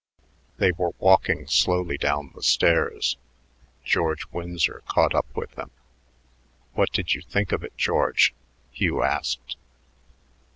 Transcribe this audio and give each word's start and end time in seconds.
They 0.57 0.71
were 0.71 0.95
walking 0.97 1.45
slowly 1.45 1.95
down 1.95 2.31
the 2.33 2.41
stairs. 2.41 3.17
George 3.83 4.25
Winsor 4.31 4.81
caught 4.87 5.13
up 5.13 5.27
with 5.35 5.51
them. 5.51 5.69
"What 6.73 6.91
did 6.91 7.13
you 7.13 7.21
think 7.21 7.51
of 7.51 7.63
it, 7.63 7.77
George?" 7.77 8.33
Hugh 8.71 9.03
asked. 9.03 9.57